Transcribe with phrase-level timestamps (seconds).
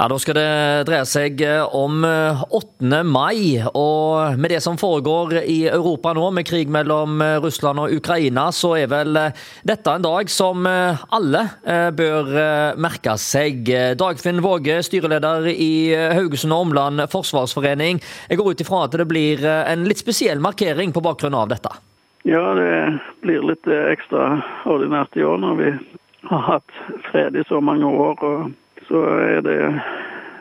[0.00, 1.42] Ja, Da skal det dreie seg
[1.76, 3.02] om 8.
[3.04, 3.60] mai.
[3.76, 8.70] Og med det som foregår i Europa nå, med krig mellom Russland og Ukraina, så
[8.78, 9.18] er vel
[9.68, 11.42] dette en dag som alle
[11.92, 12.30] bør
[12.80, 13.68] merke seg.
[14.00, 18.00] Dagfinn Våge, styreleder i Haugesund og Omland forsvarsforening.
[18.30, 21.74] Jeg går ut ifra at det blir en litt spesiell markering på bakgrunn av dette?
[22.24, 22.72] Ja, det
[23.20, 25.70] blir litt ekstraordinært i år når vi
[26.32, 28.16] har hatt fred i så mange år.
[28.16, 28.56] og
[28.90, 29.58] så er det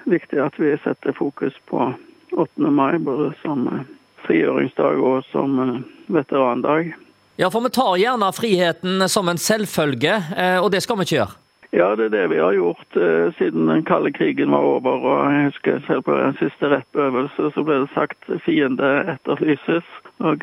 [0.09, 1.91] viktig at vi setter fokus på
[2.31, 2.71] 8.
[2.73, 3.85] mai, både som eh,
[4.25, 5.75] frigjøringsdag og som eh,
[6.07, 6.95] veterandag.
[7.39, 11.19] Ja, for vi tar gjerne friheten som en selvfølge, eh, og det skal vi ikke
[11.19, 11.37] gjøre?
[11.69, 12.95] Ja, det er det vi har gjort
[13.37, 15.03] siden den kalde krigen var over.
[15.05, 19.85] og Jeg husker selv på den siste rettøvelse så ble det sagt fiende etterlyses.
[20.17, 20.41] Og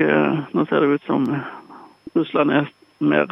[0.55, 1.27] nå ser det ut som
[2.15, 2.71] Russland er
[3.03, 3.27] mer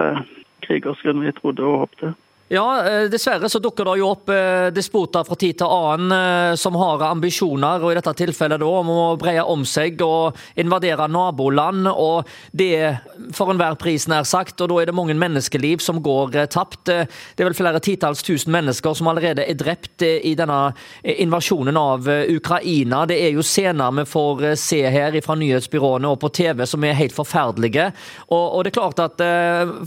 [0.66, 2.16] krigersk enn vi trodde og håpte.
[2.48, 6.56] Ja, eh, dessverre så dukker det jo opp eh, despoter fra tid til annen eh,
[6.60, 11.06] som har ambisjoner, og i dette tilfellet da om å breie om seg og invadere
[11.08, 11.88] naboland.
[11.88, 12.98] og Det
[13.32, 14.60] for enhver pris, nær sagt.
[14.60, 16.84] og Da er det mange menneskeliv som går tapt.
[16.84, 22.04] Det er vel flere titalls tusen mennesker som allerede er drept i denne invasjonen av
[22.28, 23.06] Ukraina.
[23.08, 26.98] Det er jo scener vi får se her fra nyhetsbyråene og på TV som er
[26.98, 27.88] helt forferdelige.
[28.28, 29.26] Og, og det er klart at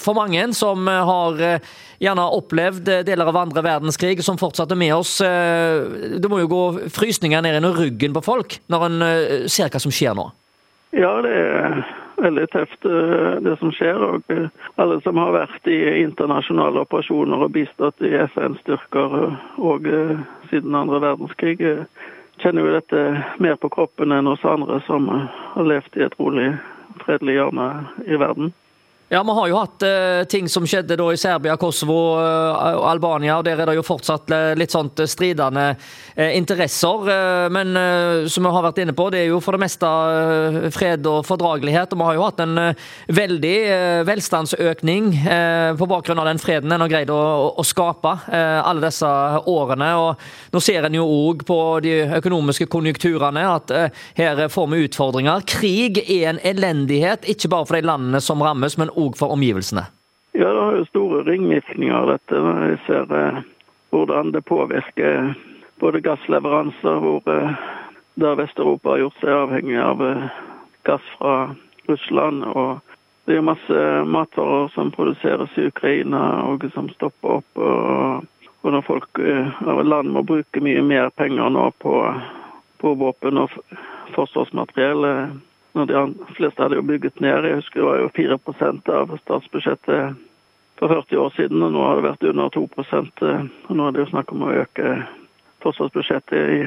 [0.01, 1.61] for mange som har
[2.01, 5.19] gjerne opp opplevd eh, deler av andre verdenskrig som fortsatte med oss.
[5.21, 9.71] Eh, det må jo gå frysninger ned i ryggen på folk når en eh, ser
[9.71, 10.29] hva som skjer nå?
[10.95, 11.81] Ja, det er
[12.23, 12.85] veldig tøft
[13.45, 13.99] det som skjer.
[13.99, 14.31] Og
[14.81, 19.17] alle som har vært i internasjonale operasjoner og bistått i FN-styrker
[19.59, 19.89] og
[20.49, 21.59] siden andre verdenskrig,
[22.41, 23.03] kjenner jo dette
[23.43, 26.47] mer på kroppen enn oss andre som har levd i et rolig,
[27.03, 27.67] fredelig hjørne
[28.07, 28.55] i verden.
[29.09, 32.25] Ja, Vi har jo hatt eh, ting som skjedde da i Serbia, Kosovo og
[32.67, 33.37] og Albania.
[33.37, 35.77] og Der er det jo fortsatt uh, litt sånt stridende
[36.17, 37.49] interesser.
[37.51, 37.77] men
[38.27, 39.85] som vi har vært inne på, det er jo for det meste
[40.73, 41.93] fred og fordragelighet.
[41.93, 42.73] Og vi har jo hatt en
[43.07, 43.57] veldig
[44.07, 45.11] velstandsøkning
[45.77, 49.11] på bakgrunn av den freden en har greid å, å skape alle disse
[49.45, 49.91] årene.
[50.01, 50.25] og
[50.55, 53.75] Nå ser en jo òg på de økonomiske konjunkturene at
[54.17, 55.45] her får vi utfordringer.
[55.45, 59.85] Krig er en elendighet, ikke bare for de landene som rammes, men òg for omgivelsene?
[60.37, 62.39] Ja, det har jo store ringvirkninger, dette.
[62.41, 63.39] Når vi ser eh,
[63.89, 65.31] hvordan det påvirker
[65.81, 67.55] både gassleveranser, hvor eh,
[68.21, 70.27] der Vest-Europa har gjort seg avhengig av eh,
[70.85, 71.55] gass fra
[71.89, 72.43] Russland.
[72.43, 72.79] og
[73.25, 77.59] det er masse matvarer som produseres i Ukraina og som stopper opp.
[77.59, 78.29] Og,
[78.61, 81.97] og når folk av land må bruke mye mer penger nå på,
[82.79, 83.57] på våpen og
[84.15, 85.03] forsvarsmateriell,
[85.77, 87.45] når de fleste hadde jo bygget ned.
[87.45, 90.23] Jeg husker det var jo 4% av statsbudsjettet
[90.77, 94.03] for 40 år siden, og nå har det vært under 2 og Nå er det
[94.03, 94.95] jo snakk om å øke
[95.65, 96.59] forsvarsbudsjettet i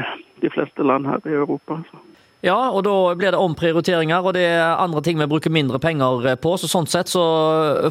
[0.43, 1.83] de fleste land her i Europa.
[1.91, 2.10] Så.
[2.41, 6.25] Ja, og da blir det omprioriteringer, og det er andre ting vi bruker mindre penger
[6.41, 6.55] på.
[6.57, 7.25] så Sånn sett så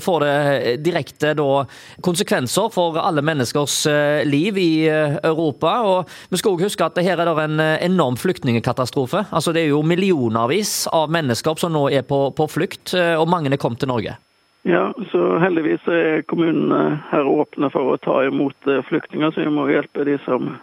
[0.02, 1.66] får det direkte da
[2.06, 5.76] konsekvenser for alle menneskers eh, liv i eh, Europa.
[5.86, 9.28] Og vi skal også huske at her er det en eh, enorm flyktningkatastrofe.
[9.30, 13.54] Altså Det er jo millionervis av mennesker som nå er på, på flukt, og mange
[13.54, 14.18] er kommet til Norge.
[14.66, 19.70] Ja, så heldigvis er kommunene her åpne for å ta imot flyktninger, så vi må
[19.70, 20.56] hjelpe de som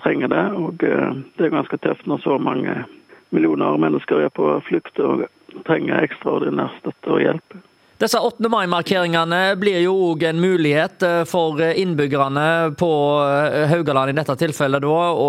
[0.00, 0.44] trenger det.
[0.56, 2.84] Og det er ganske tøft når så mange
[3.32, 5.26] millioner mennesker er på flukt og
[5.66, 7.60] trenger ekstraordinær støtte og hjelp.
[8.02, 8.48] Disse 8.
[8.50, 12.88] mai-markeringene blir jo òg en mulighet eh, for innbyggerne på
[13.22, 15.28] eh, Haugaland i dette tilfellet da, å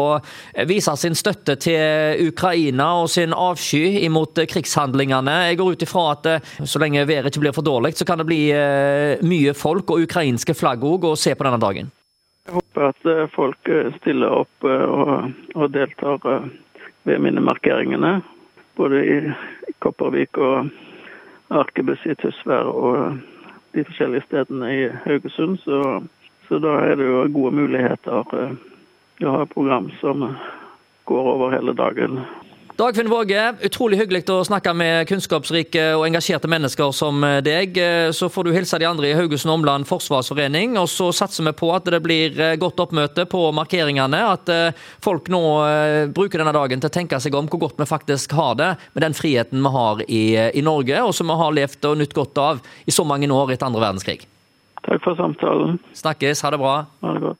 [0.66, 5.36] vise sin støtte til Ukraina og sin avsky imot krigshandlingene.
[5.52, 8.24] Jeg går ut ifra at eh, så lenge været ikke blir for dårlig, så kan
[8.24, 8.42] det bli
[9.22, 11.94] mye folk og ukrainske flagg òg å se på denne dagen.
[12.50, 16.18] Jeg håper at folk stiller opp og, og deltar
[17.04, 18.22] ved minnemarkeringene.
[18.76, 19.18] Både i
[19.80, 20.70] Kopervik og
[21.54, 23.18] Arkebus i Tysvær og
[23.74, 25.58] de forskjellige stedene i Haugesund.
[25.66, 25.80] Så,
[26.48, 28.56] så da er det jo gode muligheter eh,
[29.24, 30.26] å ha program som
[31.10, 32.22] går over hele dagen.
[32.84, 37.78] Dagfinn Våge, utrolig hyggelig å snakke med kunnskapsrike og engasjerte mennesker som deg.
[38.12, 41.70] Så får du hilse de andre i Haugesund Omland forsvarsforening, og så satser vi på
[41.72, 44.20] at det blir godt oppmøte på markeringene.
[44.34, 47.80] At eh, folk nå eh, bruker denne dagen til å tenke seg om hvor godt
[47.80, 51.40] vi faktisk har det med den friheten vi har i, i Norge, og som vi
[51.40, 54.26] har levd og nytt godt av i så mange år etter andre verdenskrig.
[54.84, 55.80] Takk for samtalen.
[55.96, 56.44] Snakkes.
[56.44, 56.76] Ha det bra.
[57.00, 57.32] Ha det godt.